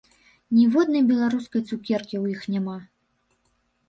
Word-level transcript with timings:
Ніводнай 0.59 1.03
беларускай 1.11 1.61
цукеркі 1.69 2.15
ў 2.21 2.25
іх 2.39 2.47
няма! 2.55 2.79